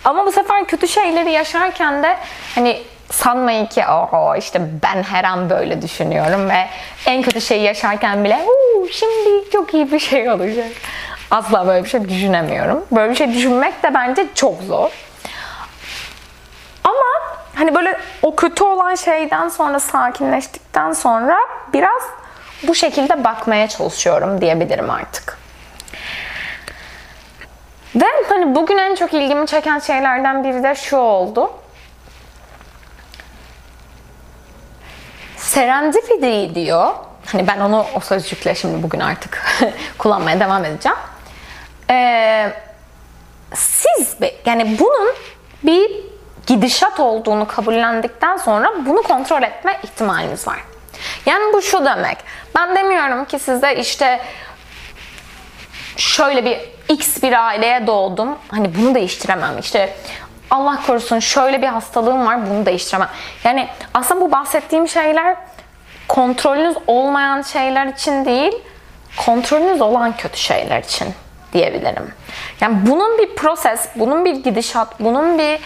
Ama 0.04 0.26
bu 0.26 0.32
sefer 0.32 0.64
kötü 0.64 0.88
şeyleri 0.88 1.30
yaşarken 1.30 2.02
de 2.02 2.16
hani 2.54 2.82
sanmayın 3.10 3.66
ki 3.66 3.84
oho 3.86 4.36
işte 4.36 4.60
ben 4.82 5.02
her 5.02 5.24
an 5.24 5.50
böyle 5.50 5.82
düşünüyorum 5.82 6.48
ve 6.48 6.66
en 7.06 7.22
kötü 7.22 7.40
şeyi 7.40 7.62
yaşarken 7.62 8.24
bile 8.24 8.40
şimdi 8.92 9.50
çok 9.52 9.74
iyi 9.74 9.92
bir 9.92 9.98
şey 9.98 10.30
olacak. 10.30 10.68
Asla 11.30 11.66
böyle 11.66 11.84
bir 11.84 11.88
şey 11.88 12.08
düşünemiyorum. 12.08 12.84
Böyle 12.92 13.10
bir 13.10 13.16
şey 13.16 13.34
düşünmek 13.34 13.82
de 13.82 13.94
bence 13.94 14.26
çok 14.34 14.62
zor. 14.62 14.90
Ama 16.84 17.36
hani 17.54 17.74
böyle 17.74 17.98
o 18.22 18.36
kötü 18.36 18.64
olan 18.64 18.94
şeyden 18.94 19.48
sonra 19.48 19.80
sakinleştikten 19.80 20.92
sonra 20.92 21.38
biraz 21.72 22.02
bu 22.62 22.74
şekilde 22.74 23.24
bakmaya 23.24 23.68
çalışıyorum 23.68 24.40
diyebilirim 24.40 24.90
artık. 24.90 25.38
Ve 27.94 28.04
hani 28.28 28.54
bugün 28.54 28.78
en 28.78 28.94
çok 28.94 29.14
ilgimi 29.14 29.46
çeken 29.46 29.78
şeylerden 29.78 30.44
biri 30.44 30.62
de 30.62 30.74
şu 30.74 30.96
oldu. 30.96 31.50
Serendipity 35.36 36.54
diyor. 36.54 36.94
Hani 37.26 37.46
ben 37.46 37.60
onu 37.60 37.86
o 37.94 38.00
sözcükle 38.00 38.54
şimdi 38.54 38.82
bugün 38.82 39.00
artık 39.00 39.42
kullanmaya 39.98 40.40
devam 40.40 40.64
edeceğim. 40.64 40.98
Ee, 41.90 42.52
siz 43.54 44.16
yani 44.46 44.78
bunun 44.78 45.14
bir 45.62 45.90
gidişat 46.46 47.00
olduğunu 47.00 47.48
kabullendikten 47.48 48.36
sonra 48.36 48.72
bunu 48.86 49.02
kontrol 49.02 49.42
etme 49.42 49.80
ihtimaliniz 49.82 50.48
var. 50.48 50.58
Yani 51.26 51.52
bu 51.52 51.62
şu 51.62 51.84
demek. 51.84 52.18
Ben 52.56 52.76
demiyorum 52.76 53.24
ki 53.24 53.38
size 53.38 53.74
işte 53.74 54.20
şöyle 55.96 56.44
bir 56.44 56.60
X 56.88 57.22
bir 57.22 57.46
aileye 57.46 57.86
doğdum. 57.86 58.38
Hani 58.48 58.74
bunu 58.74 58.94
değiştiremem. 58.94 59.58
İşte 59.58 59.94
Allah 60.50 60.78
korusun 60.86 61.18
şöyle 61.18 61.62
bir 61.62 61.66
hastalığım 61.66 62.26
var 62.26 62.50
bunu 62.50 62.66
değiştiremem. 62.66 63.08
Yani 63.44 63.68
aslında 63.94 64.20
bu 64.20 64.32
bahsettiğim 64.32 64.88
şeyler 64.88 65.36
kontrolünüz 66.08 66.76
olmayan 66.86 67.42
şeyler 67.42 67.86
için 67.86 68.24
değil, 68.24 68.52
kontrolünüz 69.16 69.80
olan 69.80 70.16
kötü 70.16 70.38
şeyler 70.38 70.82
için 70.82 71.08
diyebilirim. 71.52 72.14
Yani 72.60 72.86
bunun 72.86 73.18
bir 73.18 73.36
proses, 73.36 73.88
bunun 73.96 74.24
bir 74.24 74.34
gidişat, 74.34 75.00
bunun 75.00 75.38
bir 75.38 75.60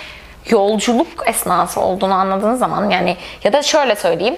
yolculuk 0.50 1.28
esnası 1.28 1.80
olduğunu 1.80 2.14
anladığınız 2.14 2.58
zaman 2.58 2.90
yani 2.90 3.16
ya 3.44 3.52
da 3.52 3.62
şöyle 3.62 3.96
söyleyeyim 3.96 4.36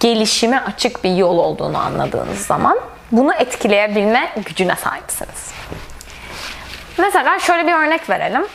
gelişime 0.00 0.60
açık 0.60 1.04
bir 1.04 1.14
yol 1.14 1.38
olduğunu 1.38 1.78
anladığınız 1.78 2.46
zaman 2.46 2.78
bunu 3.12 3.34
etkileyebilme 3.34 4.32
gücüne 4.36 4.76
sahipsiniz. 4.76 5.52
Mesela 6.98 7.38
şöyle 7.38 7.66
bir 7.66 7.72
örnek 7.72 8.10
verelim. 8.10 8.46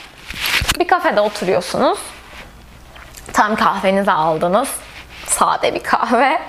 Bir 0.79 0.87
kafede 0.87 1.21
oturuyorsunuz. 1.21 1.99
Tam 3.33 3.55
kahvenizi 3.55 4.11
aldınız. 4.11 4.69
Sade 5.27 5.73
bir 5.73 5.83
kahve. 5.83 6.41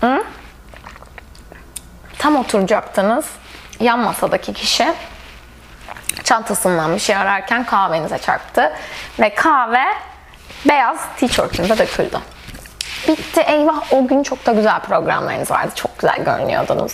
Hı? 0.00 0.24
Tam 2.18 2.36
oturacaktınız. 2.36 3.26
Yan 3.80 3.98
masadaki 3.98 4.52
kişi 4.52 4.94
çantasından 6.24 6.94
bir 6.94 6.98
şey 7.00 7.16
ararken 7.16 7.64
kahvenize 7.64 8.18
çarptı. 8.18 8.72
Ve 9.20 9.34
kahve 9.34 9.84
beyaz 10.68 11.00
tişörtünüze 11.16 11.78
döküldü. 11.78 12.18
Bitti 13.08 13.40
eyvah 13.40 13.92
o 13.92 14.06
gün 14.06 14.22
çok 14.22 14.46
da 14.46 14.52
güzel 14.52 14.80
programlarınız 14.80 15.50
vardı. 15.50 15.70
Çok 15.74 15.98
güzel 15.98 16.24
görünüyordunuz. 16.24 16.92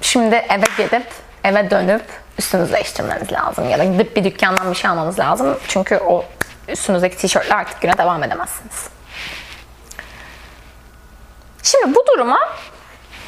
Şimdi 0.00 0.34
eve 0.34 0.66
gidip 0.84 1.06
eve 1.44 1.70
dönüp 1.70 2.04
üstünüzü 2.38 2.72
değiştirmeniz 2.72 3.32
lazım. 3.32 3.68
Ya 3.70 3.78
da 3.78 3.84
gidip 3.84 4.16
bir 4.16 4.24
dükkandan 4.24 4.70
bir 4.70 4.76
şey 4.76 4.90
almanız 4.90 5.18
lazım. 5.18 5.58
Çünkü 5.68 5.96
o 5.96 6.24
üstünüzdeki 6.68 7.16
tişörtle 7.16 7.54
artık 7.54 7.80
güne 7.80 7.98
devam 7.98 8.22
edemezsiniz. 8.22 8.88
Şimdi 11.62 11.94
bu 11.94 12.04
duruma 12.06 12.38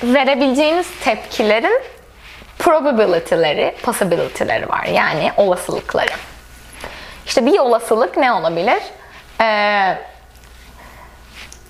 verebileceğiniz 0.02 0.86
tepkilerin 1.04 1.82
probability'leri, 2.58 3.74
possibility'leri 3.82 4.68
var. 4.68 4.84
Yani 4.84 5.32
olasılıkları. 5.36 6.12
İşte 7.26 7.46
bir 7.46 7.58
olasılık 7.58 8.16
ne 8.16 8.32
olabilir? 8.32 8.82
Ee, 9.40 9.98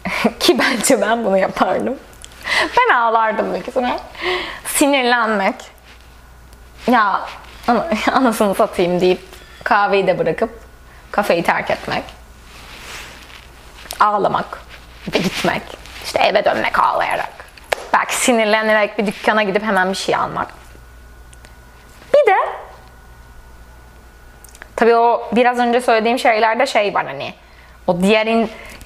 ki 0.40 0.58
bence 0.58 1.00
ben 1.00 1.24
bunu 1.24 1.38
yapardım. 1.38 1.98
Ben 2.76 2.94
ağlardım 2.94 3.52
büyük 3.52 3.68
ihtimal. 3.68 3.98
Sinirlenmek. 4.64 5.54
Ya 6.90 7.20
anasını 8.12 8.54
satayım 8.54 9.00
deyip 9.00 9.20
kahveyi 9.64 10.06
de 10.06 10.18
bırakıp 10.18 10.60
kafeyi 11.10 11.42
terk 11.42 11.70
etmek. 11.70 12.04
Ağlamak 14.00 14.62
ve 15.14 15.18
gitmek. 15.18 15.62
İşte 16.04 16.18
eve 16.18 16.44
dönmek 16.44 16.78
ağlayarak. 16.78 17.32
Belki 17.92 18.16
sinirlenerek 18.16 18.98
bir 18.98 19.06
dükkana 19.06 19.42
gidip 19.42 19.62
hemen 19.62 19.90
bir 19.90 19.96
şey 19.96 20.16
almak. 20.16 20.48
Bir 22.14 22.32
de 22.32 22.36
tabii 24.76 24.96
o 24.96 25.28
biraz 25.32 25.58
önce 25.58 25.80
söylediğim 25.80 26.18
şeylerde 26.18 26.66
şey 26.66 26.94
var 26.94 27.06
hani 27.06 27.34
o 27.86 28.00
diğerin 28.00 28.38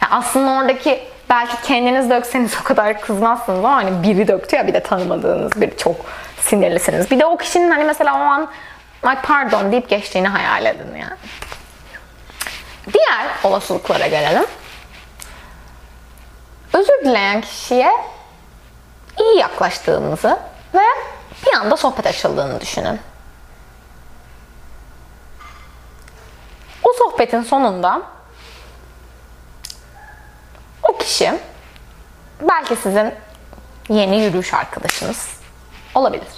yani 0.02 0.10
aslında 0.10 0.50
oradaki 0.50 1.08
belki 1.30 1.62
kendiniz 1.62 2.10
dökseniz 2.10 2.54
o 2.60 2.64
kadar 2.64 3.00
kızmazsınız 3.00 3.58
ama 3.58 3.76
hani 3.76 4.02
biri 4.02 4.28
döktü 4.28 4.56
ya 4.56 4.66
bir 4.66 4.74
de 4.74 4.82
tanımadığınız 4.82 5.60
biri 5.60 5.76
çok 5.76 5.96
sinirlisiniz. 6.40 7.10
Bir 7.10 7.18
de 7.18 7.26
o 7.26 7.36
kişinin 7.36 7.70
hani 7.70 7.84
mesela 7.84 8.14
o 8.14 8.18
an 8.18 8.50
ay 9.02 9.22
pardon 9.22 9.72
deyip 9.72 9.88
geçtiğini 9.88 10.28
hayal 10.28 10.66
edin 10.66 10.94
yani. 10.94 11.16
Diğer 12.92 13.26
olasılıklara 13.44 14.06
gelelim. 14.06 14.44
Özür 16.72 17.04
dileyen 17.04 17.40
kişiye 17.40 17.90
iyi 19.18 19.38
yaklaştığınızı 19.38 20.38
ve 20.74 20.84
bir 21.46 21.52
anda 21.52 21.76
sohbet 21.76 22.06
açıldığını 22.06 22.60
düşünün. 22.60 23.00
Bu 26.84 26.92
sohbetin 26.92 27.42
sonunda 27.42 27.96
o 27.96 28.19
kişi 31.00 31.32
belki 32.48 32.76
sizin 32.76 33.12
yeni 33.88 34.20
yürüyüş 34.20 34.54
arkadaşınız 34.54 35.28
olabilir. 35.94 36.28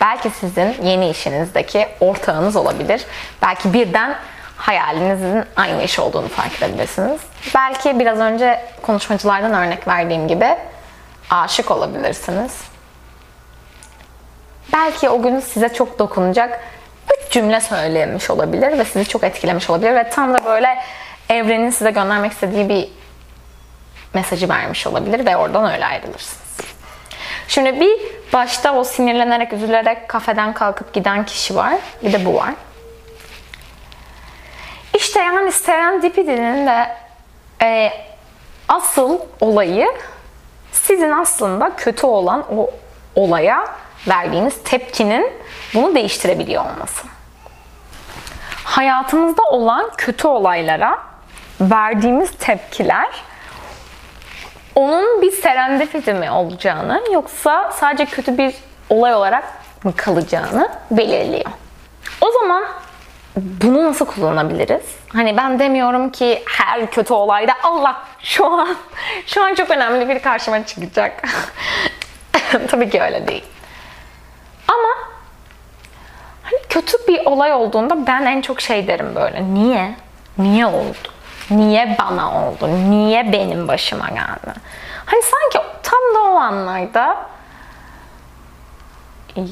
Belki 0.00 0.30
sizin 0.30 0.82
yeni 0.82 1.10
işinizdeki 1.10 1.88
ortağınız 2.00 2.56
olabilir. 2.56 3.04
Belki 3.42 3.72
birden 3.72 4.16
hayalinizin 4.56 5.44
aynı 5.56 5.82
iş 5.82 5.98
olduğunu 5.98 6.28
fark 6.28 6.62
edebilirsiniz. 6.62 7.20
Belki 7.54 7.98
biraz 7.98 8.18
önce 8.18 8.64
konuşmacılardan 8.82 9.54
örnek 9.54 9.88
verdiğim 9.88 10.28
gibi 10.28 10.56
aşık 11.30 11.70
olabilirsiniz. 11.70 12.52
Belki 14.72 15.08
o 15.10 15.22
gün 15.22 15.40
size 15.40 15.68
çok 15.68 15.98
dokunacak 15.98 16.60
üç 17.18 17.32
cümle 17.32 17.60
söylemiş 17.60 18.30
olabilir 18.30 18.78
ve 18.78 18.84
sizi 18.84 19.08
çok 19.08 19.24
etkilemiş 19.24 19.70
olabilir 19.70 19.94
ve 19.94 20.10
tam 20.10 20.34
da 20.34 20.44
böyle 20.44 20.78
evrenin 21.28 21.70
size 21.70 21.90
göndermek 21.90 22.32
istediği 22.32 22.68
bir 22.68 22.88
mesajı 24.14 24.48
vermiş 24.48 24.86
olabilir 24.86 25.26
ve 25.26 25.36
oradan 25.36 25.72
öyle 25.72 25.86
ayrılırsınız. 25.86 26.42
Şimdi 27.48 27.80
bir 27.80 28.00
başta 28.32 28.74
o 28.74 28.84
sinirlenerek, 28.84 29.52
üzülerek 29.52 30.08
kafeden 30.08 30.52
kalkıp 30.52 30.92
giden 30.92 31.26
kişi 31.26 31.56
var. 31.56 31.74
Bir 32.02 32.12
de 32.12 32.24
bu 32.24 32.34
var. 32.34 32.54
İşte 34.94 35.20
yani 35.20 35.52
serendipity'nin 35.52 36.66
de 36.66 36.96
e, 37.62 37.92
asıl 38.68 39.18
olayı 39.40 39.88
sizin 40.72 41.10
aslında 41.10 41.76
kötü 41.76 42.06
olan 42.06 42.44
o 42.56 42.70
olaya 43.14 43.66
verdiğiniz 44.08 44.62
tepkinin 44.64 45.32
bunu 45.74 45.94
değiştirebiliyor 45.94 46.64
olması. 46.64 47.06
Hayatımızda 48.64 49.42
olan 49.42 49.90
kötü 49.96 50.28
olaylara 50.28 50.98
verdiğimiz 51.60 52.30
tepkiler 52.38 53.08
onun 54.74 55.22
bir 55.22 55.30
serendipity 55.30 56.12
mi 56.12 56.30
olacağını 56.30 57.02
yoksa 57.12 57.70
sadece 57.72 58.04
kötü 58.04 58.38
bir 58.38 58.54
olay 58.90 59.14
olarak 59.14 59.44
mı 59.84 59.96
kalacağını 59.96 60.68
belirliyor. 60.90 61.50
O 62.20 62.30
zaman 62.30 62.64
bunu 63.36 63.84
nasıl 63.84 64.06
kullanabiliriz? 64.06 64.96
Hani 65.08 65.36
ben 65.36 65.58
demiyorum 65.58 66.10
ki 66.10 66.42
her 66.46 66.90
kötü 66.90 67.14
olayda 67.14 67.52
Allah 67.62 68.02
şu 68.20 68.46
an 68.46 68.76
şu 69.26 69.44
an 69.44 69.54
çok 69.54 69.70
önemli 69.70 70.08
bir 70.08 70.18
karşıma 70.18 70.66
çıkacak. 70.66 71.22
Tabii 72.68 72.90
ki 72.90 73.02
öyle 73.02 73.28
değil. 73.28 73.44
Ama 74.68 75.08
hani 76.42 76.58
kötü 76.68 76.96
bir 77.08 77.26
olay 77.26 77.52
olduğunda 77.52 78.06
ben 78.06 78.26
en 78.26 78.40
çok 78.40 78.60
şey 78.60 78.88
derim 78.88 79.14
böyle. 79.14 79.54
Niye? 79.54 79.94
Niye 80.38 80.66
oldu? 80.66 81.08
Niye 81.50 81.96
bana 82.00 82.46
oldu? 82.46 82.68
Niye 82.90 83.32
benim 83.32 83.68
başıma 83.68 84.08
geldi? 84.08 84.58
Hani 85.04 85.22
sanki 85.22 85.68
tam 85.82 86.14
da 86.14 86.30
o 86.32 86.36
anlarda 86.36 87.26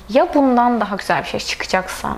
ya 0.09 0.35
bundan 0.35 0.81
daha 0.81 0.97
güzel 0.97 1.23
bir 1.23 1.29
şey 1.29 1.41
çıkacaksa 1.41 2.17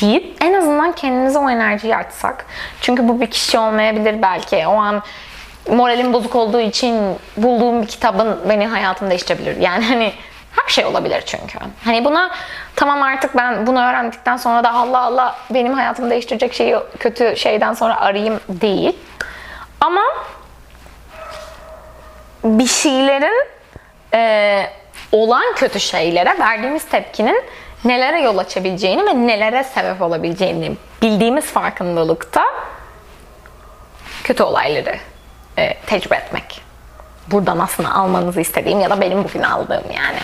deyip 0.00 0.36
en 0.44 0.54
azından 0.54 0.92
kendinize 0.92 1.38
o 1.38 1.50
enerjiyi 1.50 1.96
açsak. 1.96 2.46
Çünkü 2.80 3.08
bu 3.08 3.20
bir 3.20 3.30
kişi 3.30 3.58
olmayabilir 3.58 4.22
belki. 4.22 4.66
O 4.66 4.74
an 4.76 5.02
moralim 5.68 6.12
bozuk 6.12 6.36
olduğu 6.36 6.60
için 6.60 7.16
bulduğum 7.36 7.82
bir 7.82 7.86
kitabın 7.86 8.38
beni 8.48 8.66
hayatımı 8.66 9.10
değiştirebilir. 9.10 9.56
Yani 9.56 9.84
hani 9.84 10.12
her 10.50 10.68
şey 10.68 10.86
olabilir 10.86 11.22
çünkü. 11.26 11.58
Hani 11.84 12.04
buna 12.04 12.30
tamam 12.76 13.02
artık 13.02 13.36
ben 13.36 13.66
bunu 13.66 13.78
öğrendikten 13.80 14.36
sonra 14.36 14.64
da 14.64 14.72
Allah 14.72 15.00
Allah 15.00 15.36
benim 15.50 15.72
hayatımı 15.72 16.10
değiştirecek 16.10 16.54
şeyi 16.54 16.76
kötü 16.98 17.36
şeyden 17.36 17.74
sonra 17.74 18.00
arayayım 18.00 18.40
değil. 18.48 18.98
Ama 19.80 20.02
bir 22.44 22.66
şeylerin 22.66 23.46
e, 24.14 24.66
olan 25.12 25.54
kötü 25.56 25.80
şeylere 25.80 26.38
verdiğimiz 26.38 26.84
tepkinin 26.88 27.44
nelere 27.84 28.20
yol 28.20 28.38
açabileceğini 28.38 29.06
ve 29.06 29.26
nelere 29.26 29.64
sebep 29.64 30.02
olabileceğini 30.02 30.76
bildiğimiz 31.02 31.44
farkındalıkta 31.44 32.44
kötü 34.24 34.42
olayları 34.42 34.96
e, 35.58 35.74
tecrübe 35.74 36.14
etmek. 36.14 36.60
Buradan 37.30 37.58
aslında 37.58 37.94
almanızı 37.94 38.40
istediğim 38.40 38.80
ya 38.80 38.90
da 38.90 39.00
benim 39.00 39.24
bugün 39.24 39.42
aldığım 39.42 39.84
yani. 39.94 40.18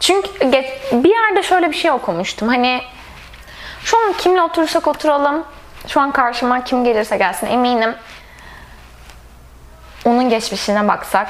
Çünkü 0.00 0.52
bir 0.92 1.10
yerde 1.10 1.42
şöyle 1.42 1.70
bir 1.70 1.76
şey 1.76 1.90
okumuştum. 1.90 2.48
Hani 2.48 2.82
şu 3.84 3.98
an 3.98 4.12
kimle 4.12 4.42
oturursak 4.42 4.88
oturalım, 4.88 5.44
şu 5.88 6.00
an 6.00 6.12
karşıma 6.12 6.64
kim 6.64 6.84
gelirse 6.84 7.16
gelsin 7.16 7.46
eminim 7.46 7.94
onun 10.04 10.30
geçmişine 10.30 10.88
baksak 10.88 11.28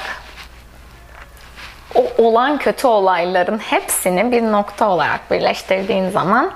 o 1.95 2.07
olan 2.17 2.57
kötü 2.57 2.87
olayların 2.87 3.57
hepsini 3.57 4.31
bir 4.31 4.41
nokta 4.41 4.89
olarak 4.89 5.31
birleştirdiğin 5.31 6.09
zaman 6.09 6.51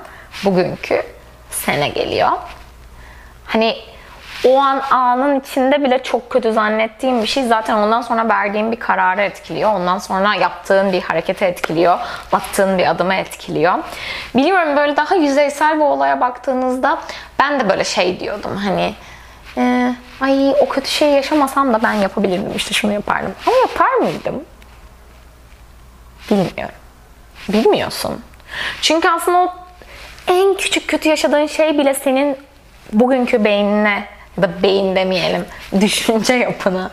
bugünkü 0.45 1.03
sene 1.51 1.89
geliyor. 1.89 2.31
Hani 3.45 3.77
o 4.45 4.59
an 4.59 4.81
anın 4.91 5.39
içinde 5.39 5.83
bile 5.83 6.03
çok 6.03 6.29
kötü 6.29 6.53
zannettiğim 6.53 7.21
bir 7.21 7.27
şey 7.27 7.43
zaten 7.43 7.75
ondan 7.75 8.01
sonra 8.01 8.29
verdiğin 8.29 8.71
bir 8.71 8.79
kararı 8.79 9.21
etkiliyor. 9.21 9.73
Ondan 9.73 9.97
sonra 9.97 10.35
yaptığın 10.35 10.93
bir 10.93 11.01
harekete 11.01 11.45
etkiliyor. 11.45 11.99
Battığın 12.31 12.77
bir 12.77 12.89
adıma 12.89 13.15
etkiliyor. 13.15 13.73
Biliyorum 14.35 14.77
böyle 14.77 14.97
daha 14.97 15.15
yüzeysel 15.15 15.75
bir 15.75 15.83
olaya 15.83 16.21
baktığınızda 16.21 16.99
ben 17.39 17.59
de 17.59 17.69
böyle 17.69 17.83
şey 17.83 18.19
diyordum 18.19 18.57
hani 18.57 18.93
e, 19.57 19.93
ay 20.21 20.53
o 20.61 20.69
kötü 20.69 20.89
şeyi 20.89 21.15
yaşamasam 21.15 21.73
da 21.73 21.83
ben 21.83 21.93
yapabilirdim 21.93 22.51
işte 22.55 22.73
şunu 22.73 22.93
yapardım. 22.93 23.31
Ama 23.47 23.57
yapar 23.57 23.93
mıydım? 23.93 24.43
Bilmiyorum. 26.31 26.75
Bilmiyorsun. 27.49 28.23
Çünkü 28.81 29.09
aslında 29.09 29.37
o 29.37 29.53
en 30.27 30.57
küçük 30.57 30.87
kötü 30.87 31.09
yaşadığın 31.09 31.47
şey 31.47 31.77
bile 31.77 31.93
senin 31.93 32.37
bugünkü 32.93 33.43
beynine 33.43 34.18
da 34.41 34.63
beyin 34.63 34.95
demeyelim 34.95 35.45
düşünce 35.81 36.33
yapına 36.33 36.91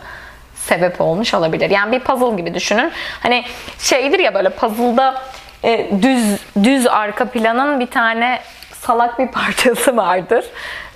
sebep 0.55 1.01
olmuş 1.01 1.35
olabilir. 1.35 1.71
Yani 1.71 1.93
bir 1.93 2.01
puzzle 2.01 2.37
gibi 2.37 2.55
düşünün. 2.55 2.93
Hani 3.23 3.45
şeydir 3.79 4.19
ya 4.19 4.35
böyle 4.35 4.51
puzzle'da 4.51 5.23
e, 5.65 6.03
düz 6.03 6.41
düz 6.63 6.87
arka 6.87 7.25
planın 7.25 7.81
bir 7.81 7.87
tane 7.87 8.41
salak 8.73 9.19
bir 9.19 9.29
parçası 9.33 9.97
vardır. 9.97 10.45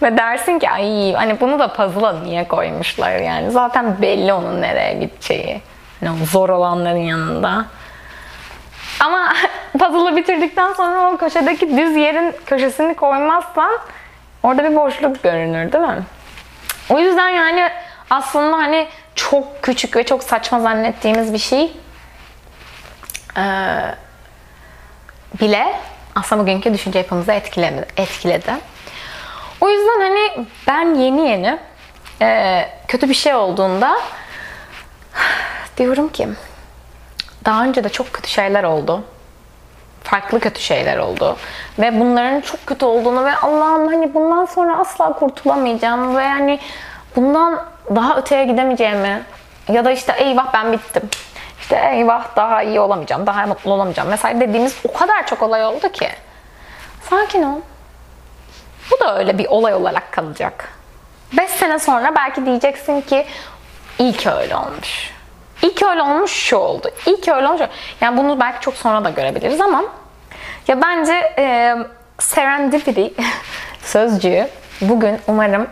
Ve 0.02 0.16
dersin 0.16 0.58
ki 0.58 0.70
ay 0.70 1.12
hani 1.12 1.40
bunu 1.40 1.58
da 1.58 1.72
puzzle'a 1.72 2.12
niye 2.12 2.48
koymuşlar 2.48 3.16
yani. 3.16 3.50
Zaten 3.50 4.02
belli 4.02 4.32
onun 4.32 4.62
nereye 4.62 4.94
gideceği. 4.94 5.60
Yani 6.02 6.26
zor 6.26 6.48
olanların 6.48 6.96
yanında. 6.96 7.64
Ama 9.00 9.32
puzzle'ı 9.78 10.16
bitirdikten 10.16 10.72
sonra 10.72 11.12
o 11.12 11.16
köşedeki 11.16 11.76
düz 11.76 11.96
yerin 11.96 12.34
köşesini 12.46 12.94
koymazsan 12.94 13.70
orada 14.42 14.70
bir 14.70 14.76
boşluk 14.76 15.22
görünür 15.22 15.72
değil 15.72 15.84
mi? 15.84 16.02
O 16.90 16.98
yüzden 16.98 17.28
yani 17.28 17.70
aslında 18.10 18.56
hani 18.56 18.88
çok 19.14 19.62
küçük 19.62 19.96
ve 19.96 20.04
çok 20.04 20.22
saçma 20.22 20.60
zannettiğimiz 20.60 21.32
bir 21.32 21.38
şey 21.38 21.72
ee, 23.36 23.94
bile 25.40 25.76
aslında 26.14 26.42
bugünkü 26.42 26.74
düşünce 26.74 26.98
yapımızı 26.98 27.32
etkiledi. 27.32 27.86
etkiledi. 27.96 28.54
O 29.60 29.70
yüzden 29.70 30.00
hani 30.00 30.46
ben 30.66 30.94
yeni 30.94 31.28
yeni 31.28 31.58
e, 32.22 32.68
kötü 32.88 33.08
bir 33.08 33.14
şey 33.14 33.34
olduğunda 33.34 33.96
diyorum 35.76 36.08
ki 36.08 36.28
daha 37.44 37.64
önce 37.64 37.84
de 37.84 37.88
çok 37.88 38.12
kötü 38.12 38.28
şeyler 38.28 38.64
oldu. 38.64 39.04
Farklı 40.04 40.40
kötü 40.40 40.60
şeyler 40.60 40.98
oldu. 40.98 41.36
Ve 41.78 42.00
bunların 42.00 42.40
çok 42.40 42.66
kötü 42.66 42.84
olduğunu 42.84 43.24
ve 43.24 43.36
Allah'ım 43.36 43.88
hani 43.88 44.14
bundan 44.14 44.44
sonra 44.44 44.78
asla 44.78 45.12
kurtulamayacağım 45.12 46.16
ve 46.16 46.28
hani 46.28 46.58
bundan 47.16 47.62
daha 47.94 48.16
öteye 48.16 48.44
gidemeyeceğimi 48.44 49.22
ya 49.68 49.84
da 49.84 49.90
işte 49.90 50.12
eyvah 50.18 50.52
ben 50.54 50.72
bittim. 50.72 51.02
İşte 51.60 51.90
eyvah 51.92 52.36
daha 52.36 52.62
iyi 52.62 52.80
olamayacağım, 52.80 53.26
daha 53.26 53.46
mutlu 53.46 53.72
olamayacağım. 53.72 54.08
Mesela 54.08 54.40
dediğimiz 54.40 54.76
o 54.88 54.92
kadar 54.92 55.26
çok 55.26 55.42
olay 55.42 55.64
oldu 55.64 55.92
ki. 55.92 56.08
Sakin 57.10 57.42
ol. 57.42 57.60
Bu 58.90 59.04
da 59.04 59.18
öyle 59.18 59.38
bir 59.38 59.46
olay 59.46 59.74
olarak 59.74 60.12
kalacak. 60.12 60.68
5 61.32 61.50
sene 61.50 61.78
sonra 61.78 62.14
belki 62.14 62.46
diyeceksin 62.46 63.00
ki 63.00 63.26
iyi 63.98 64.12
ki 64.12 64.30
öyle 64.30 64.56
olmuş. 64.56 65.10
Ki 65.60 65.86
öyle 65.86 66.02
olmuş 66.02 66.32
şu 66.32 66.56
oldu. 66.56 66.90
Ki 67.22 67.32
öyle 67.32 67.48
olmuş. 67.48 67.62
Yani 68.00 68.16
bunu 68.16 68.40
belki 68.40 68.60
çok 68.60 68.74
sonra 68.74 69.04
da 69.04 69.10
görebiliriz 69.10 69.60
ama 69.60 69.84
ya 70.68 70.82
bence 70.82 71.34
e, 71.38 71.76
serendipity 72.18 73.06
sözcüğü 73.82 74.48
bugün 74.80 75.18
umarım 75.26 75.66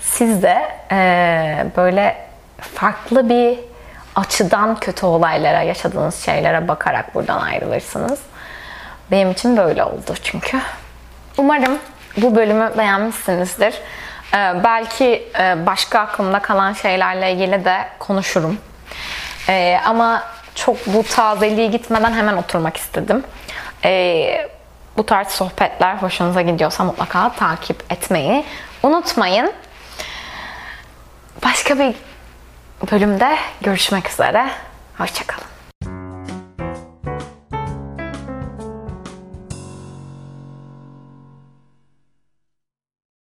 siz 0.00 0.42
de 0.42 0.62
e, 0.92 1.66
böyle 1.76 2.26
farklı 2.60 3.28
bir 3.28 3.58
açıdan 4.16 4.76
kötü 4.76 5.06
olaylara, 5.06 5.62
yaşadığınız 5.62 6.24
şeylere 6.24 6.68
bakarak 6.68 7.14
buradan 7.14 7.40
ayrılırsınız. 7.40 8.20
Benim 9.10 9.30
için 9.30 9.56
böyle 9.56 9.84
oldu 9.84 10.14
çünkü. 10.22 10.60
Umarım 11.38 11.78
bu 12.16 12.36
bölümü 12.36 12.72
beğenmişsinizdir. 12.78 13.74
Ee, 14.34 14.64
belki 14.64 15.28
e, 15.38 15.66
başka 15.66 16.00
aklımda 16.00 16.38
kalan 16.38 16.72
şeylerle 16.72 17.32
ilgili 17.32 17.64
de 17.64 17.78
konuşurum. 17.98 18.58
Ee, 19.48 19.80
ama 19.84 20.22
çok 20.54 20.86
bu 20.86 21.02
tazeliği 21.02 21.70
gitmeden 21.70 22.12
hemen 22.12 22.36
oturmak 22.36 22.76
istedim. 22.76 23.24
Ee, 23.84 24.48
bu 24.96 25.06
tarz 25.06 25.28
sohbetler 25.28 25.94
hoşunuza 25.96 26.40
gidiyorsa 26.42 26.84
mutlaka 26.84 27.32
takip 27.32 27.92
etmeyi 27.92 28.44
unutmayın. 28.82 29.52
Başka 31.44 31.78
bir 31.78 31.94
bölümde 32.92 33.36
görüşmek 33.60 34.10
üzere. 34.10 34.48
Hoşçakalın. 34.98 35.53